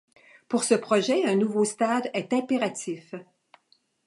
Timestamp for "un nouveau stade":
1.25-2.09